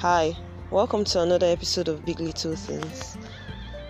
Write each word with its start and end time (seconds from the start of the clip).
Hi, 0.00 0.34
welcome 0.70 1.04
to 1.04 1.20
another 1.20 1.44
episode 1.44 1.86
of 1.86 2.06
Big 2.06 2.20
Little 2.20 2.56
Things. 2.56 3.18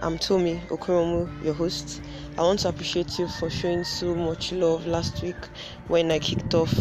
I'm 0.00 0.18
Tomi 0.18 0.58
Okoromu, 0.68 1.44
your 1.44 1.52
host. 1.52 2.00
I 2.38 2.40
want 2.40 2.60
to 2.60 2.70
appreciate 2.70 3.18
you 3.18 3.28
for 3.28 3.50
showing 3.50 3.84
so 3.84 4.14
much 4.14 4.50
love 4.50 4.86
last 4.86 5.22
week 5.22 5.36
when 5.88 6.10
I 6.10 6.18
kicked 6.18 6.54
off 6.54 6.72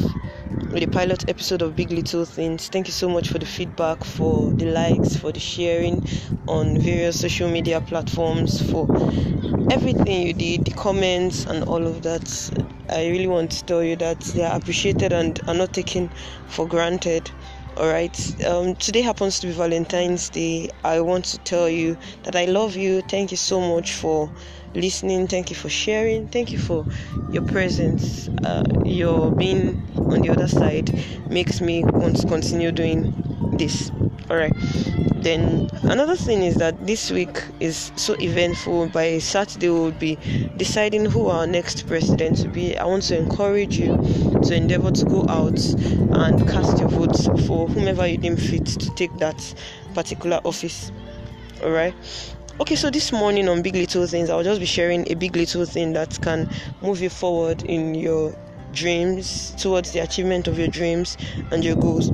with 0.71 0.79
the 0.79 0.88
pilot 0.88 1.29
episode 1.29 1.61
of 1.61 1.75
Big 1.75 1.91
Little 1.91 2.23
Things. 2.23 2.70
Thank 2.70 2.88
you 2.88 2.93
so 2.93 3.09
much 3.09 3.27
for 3.27 3.38
the 3.38 3.45
feedback, 3.45 4.02
for 4.05 4.50
the 4.54 4.68
likes, 4.68 5.18
for 5.18 5.34
the 5.34 5.41
sharing 5.41 6.07
on 6.48 6.80
various 6.80 7.20
social 7.20 7.50
media 7.50 7.82
platforms, 7.82 8.62
for 8.71 8.88
everything 9.70 10.25
you 10.25 10.32
did, 10.34 10.64
the 10.64 10.71
comments, 10.71 11.44
and 11.44 11.66
all 11.66 11.86
of 11.86 12.02
that. 12.04 12.64
I 12.89 13.09
really 13.09 13.28
want 13.28 13.52
to 13.52 13.66
tell 13.66 13.84
you 13.84 13.98
that 13.98 14.21
they 14.21 14.46
are 14.46 14.55
appreciated 14.55 15.12
and 15.12 15.38
are 15.50 15.54
not 15.54 15.73
taken 15.73 16.09
for 16.48 16.66
granted 16.66 17.29
all 17.77 17.87
right. 17.87 18.45
Um, 18.45 18.75
today 18.75 19.01
happens 19.01 19.39
to 19.39 19.47
be 19.47 19.54
valentine's 19.54 20.29
day. 20.29 20.69
I 20.83 21.01
want 21.01 21.25
to 21.25 21.37
tell 21.39 21.69
you 21.69 21.97
that 22.23 22.36
i 22.36 22.45
love 22.45 22.75
you. 22.75 23.01
Thank 23.01 23.31
you 23.31 23.37
so 23.37 23.59
much 23.59 23.93
for 23.93 24.31
listening. 24.73 25.27
Thank 25.27 25.50
you 25.50 25.55
for 25.55 25.69
sharing. 25.69 26.27
Thank 26.27 26.51
you 26.51 26.57
for 26.57 26.86
your 27.31 27.45
presence. 27.45 28.29
Uh, 28.43 28.63
your 28.86 29.31
being 29.31 29.87
on 29.95 30.21
the 30.21 30.29
other 30.29 30.47
side 30.47 30.91
makes 31.29 31.61
me 31.61 31.83
want 31.83 32.17
to 32.22 32.27
continue 32.27 32.72
doing 32.72 33.13
this. 33.58 33.91
All 34.30 34.38
right 34.38 35.06
then 35.23 35.70
another 35.84 36.16
thing 36.16 36.44
is 36.44 36.56
that 36.56 36.86
this 36.86 37.12
week 37.12 37.42
is 37.59 37.92
so 37.95 38.16
eventful. 38.20 38.89
By 38.89 39.20
saturday 39.20 39.70
we'll 39.70 39.92
be 39.92 40.17
deciding 40.58 41.06
who 41.06 41.28
our 41.28 41.48
next 41.48 41.88
president 41.88 42.40
will 42.40 42.53
be. 42.53 42.78
I 42.78 42.86
want 42.86 43.03
to 43.03 43.17
encourage 43.17 43.78
you 43.78 43.98
to 44.44 44.56
endeavor 44.56 44.92
to 44.92 45.06
go 45.06 45.26
out 45.28 45.59
and 45.59 46.48
cast 46.48 46.80
your 46.80 46.90
votes 46.90 47.26
for 47.48 47.67
whomever 47.67 48.08
you 48.08 48.17
deem 48.17 48.38
fit 48.38 48.66
to 48.66 48.90
take 48.95 49.16
that 49.18 49.56
particular 49.94 50.40
office. 50.44 50.92
All 51.64 51.72
right 51.72 51.94
okay 52.59 52.76
so 52.76 52.90
this 52.90 53.12
morning 53.12 53.48
on 53.48 53.62
big 53.62 53.76
little 53.76 54.08
things 54.08 54.31
i'll 54.31 54.44
just 54.44 54.59
be 54.59 54.66
sharing 54.66 55.09
a 55.12 55.14
big 55.14 55.36
little 55.36 55.64
thing 55.64 55.94
that 55.94 56.20
can 56.24 56.50
move 56.81 57.00
you 57.00 57.09
forward 57.09 57.62
in 57.62 57.94
your 57.94 58.36
dreams 58.74 59.52
towards 59.59 59.92
the 59.92 60.00
achievement 60.00 60.48
of 60.48 60.58
your 60.58 60.68
dreams 60.68 61.18
and 61.52 61.64
your 61.64 61.76
goals 61.76 62.09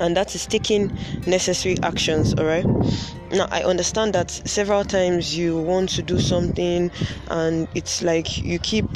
and 0.00 0.16
that 0.16 0.34
is 0.34 0.46
taking 0.46 0.96
necessary 1.26 1.76
actions 1.82 2.34
all 2.34 2.44
right? 2.44 2.66
Now 3.30 3.48
i 3.50 3.62
understand 3.62 4.14
that 4.14 4.30
several 4.30 4.84
times 4.84 5.36
you 5.36 5.56
want 5.60 5.90
to 5.90 6.02
do 6.02 6.18
something 6.20 6.90
and 7.28 7.68
it's 7.74 8.02
like 8.02 8.38
you 8.38 8.58
keep 8.58 8.86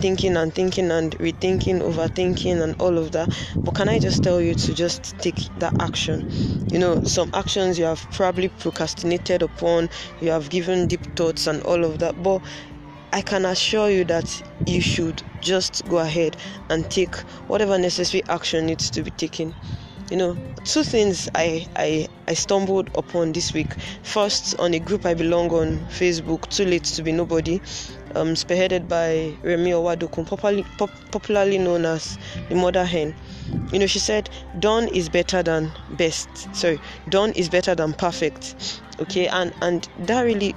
thinking 0.00 0.36
and 0.36 0.52
thinking 0.52 0.90
and 0.90 1.16
rethinking 1.18 1.80
overthinking 1.80 2.60
and 2.62 2.80
all 2.80 2.98
of 2.98 3.12
that 3.12 3.28
but 3.56 3.74
can 3.74 3.88
i 3.88 3.98
just 3.98 4.24
tell 4.24 4.40
you 4.40 4.54
to 4.54 4.74
just 4.74 5.16
take 5.18 5.36
that 5.58 5.72
action? 5.80 6.28
You 6.72 6.78
know 6.78 7.04
some 7.04 7.30
actions 7.34 7.78
you 7.78 7.84
have 7.84 8.10
probably 8.10 8.48
procrastinated 8.48 9.42
upon 9.42 9.88
you 10.20 10.30
have 10.30 10.50
given 10.50 10.86
deep 10.88 11.16
thoughts 11.16 11.46
and 11.46 11.62
all 11.62 11.84
of 11.84 12.00
that 12.00 12.22
but 12.22 12.42
I 13.12 13.22
can 13.22 13.44
assure 13.44 13.90
you 13.90 14.04
that 14.04 14.40
you 14.66 14.80
should 14.80 15.22
just 15.40 15.84
go 15.88 15.98
ahead 15.98 16.36
and 16.68 16.88
take 16.90 17.16
whatever 17.48 17.76
necessary 17.76 18.22
action 18.28 18.66
needs 18.66 18.88
to 18.90 19.02
be 19.02 19.10
taken 19.10 19.54
you 20.10 20.16
know 20.16 20.36
two 20.64 20.82
things 20.82 21.28
I, 21.34 21.66
I 21.76 22.08
i 22.28 22.34
stumbled 22.34 22.90
upon 22.96 23.32
this 23.32 23.54
week. 23.54 23.72
First 24.02 24.58
on 24.58 24.74
a 24.74 24.78
group 24.78 25.06
i 25.06 25.14
belong 25.14 25.50
on 25.50 25.78
facebook 25.88 26.48
too 26.50 26.64
late 26.64 26.84
to 26.84 27.02
be 27.02 27.12
nobody 27.12 27.60
um, 28.14 28.34
spearheaded 28.34 28.88
by 28.88 29.34
remi 29.42 29.70
owadokun 29.70 30.26
popularly, 30.26 30.64
pop, 30.78 30.90
popularly 31.12 31.58
known 31.58 31.84
as 31.84 32.18
the 32.48 32.54
mother 32.56 32.84
hen. 32.84 33.14
You 33.72 33.78
know 33.78 33.86
she 33.86 34.00
said 34.00 34.28
done 34.58 34.88
is 34.88 35.08
better 35.08 35.42
than 35.42 35.72
best. 35.90 36.54
Sorry 36.54 36.80
done 37.08 37.32
is 37.32 37.48
better 37.48 37.74
than 37.74 37.94
perfect. 37.94 38.80
Okay 39.00 39.28
and 39.28 39.52
and 39.62 39.88
that 40.00 40.22
really 40.22 40.54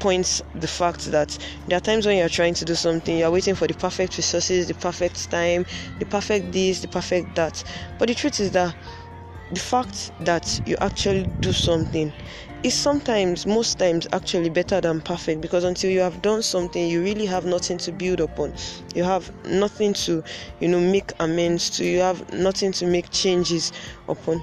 points 0.00 0.42
the 0.54 0.66
fact 0.66 1.10
that 1.12 1.38
there 1.68 1.76
are 1.76 1.80
times 1.80 2.06
when 2.06 2.16
you're 2.16 2.28
trying 2.28 2.54
to 2.54 2.64
do 2.64 2.74
something, 2.74 3.18
you're 3.18 3.30
waiting 3.30 3.54
for 3.54 3.66
the 3.68 3.74
perfect 3.74 4.16
resources, 4.16 4.66
the 4.66 4.74
perfect 4.74 5.30
time, 5.30 5.64
the 5.98 6.06
perfect 6.06 6.52
this, 6.52 6.80
the 6.80 6.88
perfect 6.88 7.36
that. 7.36 7.62
But 7.98 8.08
the 8.08 8.14
truth 8.14 8.40
is 8.40 8.50
that 8.52 8.74
the 9.52 9.60
fact 9.60 10.12
that 10.20 10.60
you 10.66 10.76
actually 10.80 11.26
do 11.40 11.52
something 11.52 12.12
is 12.62 12.74
sometimes, 12.74 13.46
most 13.46 13.78
times, 13.78 14.06
actually 14.12 14.50
better 14.50 14.80
than 14.80 15.00
perfect 15.00 15.40
because 15.40 15.64
until 15.64 15.90
you 15.90 16.00
have 16.00 16.20
done 16.22 16.42
something, 16.42 16.88
you 16.88 17.02
really 17.02 17.26
have 17.26 17.44
nothing 17.46 17.78
to 17.78 17.90
build 17.92 18.20
upon. 18.20 18.54
You 18.94 19.02
have 19.04 19.32
nothing 19.46 19.94
to, 19.94 20.22
you 20.60 20.68
know, 20.68 20.80
make 20.80 21.12
amends 21.20 21.70
to. 21.70 21.84
You 21.84 22.00
have 22.00 22.32
nothing 22.32 22.72
to 22.72 22.86
make 22.86 23.10
changes 23.10 23.72
upon. 24.08 24.42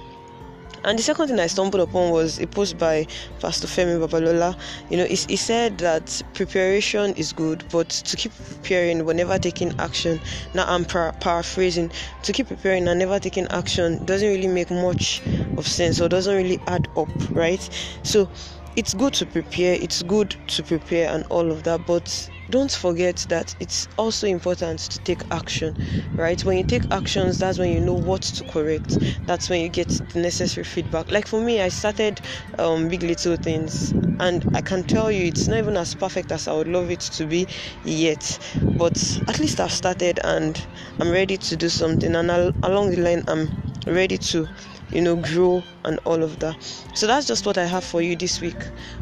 And 0.87 0.97
the 0.97 1.03
second 1.03 1.27
thing 1.27 1.37
I 1.37 1.47
stumbled 1.47 1.81
upon 1.81 2.11
was 2.11 2.39
a 2.39 2.47
post 2.47 2.77
by 2.77 3.07
Pastor 3.41 3.67
Femi 3.67 3.99
Babalola. 3.99 4.57
You 4.89 4.95
know, 4.95 5.03
he, 5.03 5.17
he 5.17 5.35
said 5.35 5.79
that 5.79 6.23
preparation 6.33 7.13
is 7.15 7.33
good, 7.33 7.65
but 7.73 7.89
to 7.89 8.15
keep 8.15 8.31
preparing 8.33 9.05
but 9.05 9.17
never 9.17 9.37
taking 9.37 9.77
action. 9.79 10.21
Now 10.53 10.63
I'm 10.65 10.85
par- 10.85 11.13
paraphrasing. 11.19 11.91
To 12.23 12.31
keep 12.31 12.47
preparing 12.47 12.87
and 12.87 12.99
never 12.99 13.19
taking 13.19 13.47
action 13.49 14.05
doesn't 14.05 14.29
really 14.29 14.47
make 14.47 14.71
much 14.71 15.21
of 15.57 15.67
sense 15.67 15.99
or 15.99 16.07
doesn't 16.07 16.33
really 16.33 16.61
add 16.67 16.87
up, 16.95 17.09
right? 17.31 17.69
So 18.03 18.29
it's 18.77 18.93
good 18.93 19.13
to 19.15 19.25
prepare. 19.25 19.73
It's 19.73 20.03
good 20.03 20.35
to 20.49 20.63
prepare 20.63 21.09
and 21.13 21.25
all 21.31 21.51
of 21.51 21.63
that, 21.63 21.85
but 21.87 22.29
don't 22.49 22.71
forget 22.71 23.25
that 23.27 23.53
it's 23.59 23.87
also 23.97 24.25
important 24.25 24.79
to 24.79 24.99
take 24.99 25.21
action 25.31 25.75
right 26.15 26.45
when 26.45 26.57
you 26.57 26.63
take 26.63 26.85
actions 26.91 27.39
that's 27.39 27.59
when 27.59 27.69
you 27.69 27.81
know 27.81 27.93
what 27.93 28.21
to 28.21 28.41
correct 28.45 28.97
that's 29.25 29.49
when 29.49 29.59
you 29.59 29.67
get 29.67 29.89
the 30.13 30.19
necessary 30.21 30.63
feedback 30.63 31.11
like 31.11 31.27
for 31.27 31.41
me 31.41 31.59
i 31.59 31.67
started 31.67 32.21
um, 32.57 32.87
big 32.87 33.03
little 33.03 33.35
things 33.35 33.93
and 34.21 34.45
i 34.53 34.61
can 34.61 34.81
tell 34.85 35.11
you 35.11 35.25
it's 35.25 35.49
not 35.49 35.57
even 35.57 35.75
as 35.75 35.93
perfect 35.93 36.31
as 36.31 36.47
i 36.47 36.53
would 36.53 36.69
love 36.69 36.89
it 36.89 37.01
to 37.01 37.25
be 37.25 37.45
yet 37.83 38.39
but 38.77 39.19
at 39.27 39.39
least 39.39 39.59
i've 39.59 39.73
started 39.73 40.17
and 40.23 40.65
i'm 41.01 41.11
ready 41.11 41.35
to 41.35 41.57
do 41.57 41.67
something 41.67 42.15
and 42.15 42.31
I'll, 42.31 42.53
along 42.63 42.91
the 42.91 43.01
line 43.01 43.23
i'm 43.27 43.51
ready 43.87 44.17
to 44.17 44.47
you 44.91 45.01
know, 45.01 45.15
grow 45.15 45.63
and 45.85 45.99
all 46.05 46.23
of 46.23 46.39
that. 46.39 46.55
So 46.93 47.07
that's 47.07 47.25
just 47.25 47.45
what 47.45 47.57
I 47.57 47.65
have 47.65 47.83
for 47.83 48.01
you 48.01 48.15
this 48.15 48.41
week 48.41 48.57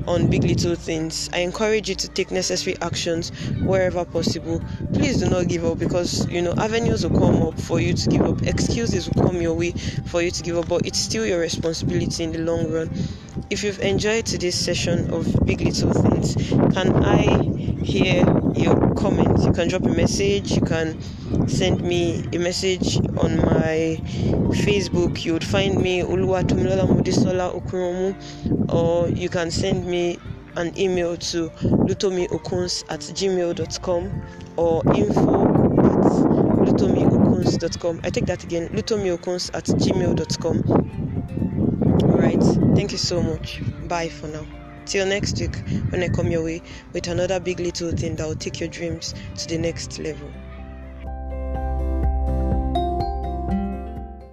on 0.08 0.30
Big 0.30 0.44
Little 0.44 0.76
Things. 0.76 1.30
I 1.34 1.40
encourage 1.40 1.90
you 1.90 1.96
to 1.96 2.08
take 2.10 2.32
necessary 2.32 2.76
actions 2.82 3.32
wherever 3.64 4.06
possible. 4.06 4.64
Please 4.94 5.20
do 5.20 5.30
not 5.30 5.48
give 5.48 5.66
up 5.66 5.80
because 5.80 6.28
you 6.30 6.42
know 6.42 6.54
avenues 6.58 7.06
will 7.06 7.18
come 7.20 7.42
up 7.42 7.60
for 7.60 7.80
you 7.80 7.94
to 7.94 8.10
give 8.10 8.22
up, 8.22 8.42
excuses 8.44 9.10
will 9.10 9.24
come 9.24 9.42
your 9.42 9.54
way 9.54 9.72
for 10.06 10.22
you 10.22 10.32
to 10.32 10.44
give 10.44 10.58
up, 10.58 10.68
but 10.68 10.86
it's 10.86 11.00
still 11.00 11.26
your 11.26 11.40
responsibility 11.40 12.24
in 12.24 12.32
the 12.32 12.40
long 12.40 12.72
run. 12.72 12.90
If 13.48 13.64
you've 13.64 13.80
enjoyed 13.80 14.26
today's 14.26 14.56
session 14.56 15.14
of 15.14 15.46
Big 15.46 15.62
Little 15.62 15.94
Things, 15.94 16.36
can 16.74 17.04
I 17.04 17.44
hear 17.86 18.26
your 18.56 18.96
comments? 18.96 19.46
You 19.46 19.54
can 19.54 19.68
drop 19.68 19.84
a 19.86 19.90
message, 19.90 20.52
you 20.52 20.62
can 20.62 21.00
send 21.48 21.82
me 21.82 22.26
a 22.34 22.40
message 22.40 22.98
on 23.20 23.38
my 23.38 24.02
Facebook. 24.66 25.24
You 25.24 25.34
would 25.34 25.44
find 25.44 25.80
me 25.80 26.02
Oluwatomilola 26.02 26.88
Mudisola 26.90 27.54
Okuromu, 27.54 28.16
or 28.74 29.10
you 29.10 29.30
can 29.30 29.52
send 29.52 29.86
me 29.86 30.18
an 30.56 30.76
email 30.80 31.16
to 31.16 31.50
lutomiokuns 31.62 32.84
at 32.90 33.02
gmail.com 33.02 34.24
or 34.58 34.82
info 34.96 35.44
at 35.44 36.68
lutomiokuns.com. 36.68 38.02
I 38.04 38.10
take 38.10 38.26
that 38.26 38.44
again, 38.44 38.70
lutomiokuns 38.70 39.52
at 39.54 39.66
gmail.com. 39.66 41.05
Alright, 42.04 42.44
thank 42.76 42.92
you 42.92 42.98
so 42.98 43.22
much. 43.22 43.62
Bye 43.88 44.10
for 44.10 44.28
now. 44.28 44.46
Till 44.86 45.06
next 45.06 45.40
week 45.40 45.56
when 45.90 46.04
I 46.04 46.10
come 46.10 46.30
your 46.30 46.44
way 46.44 46.62
with 46.94 47.08
another 47.08 47.40
big 47.40 47.60
little 47.60 47.92
thing 47.92 48.16
that 48.18 48.28
will 48.28 48.36
take 48.36 48.60
your 48.60 48.70
dreams 48.70 49.14
to 49.38 49.48
the 49.48 49.58
next 49.58 49.98
level. 50.00 50.32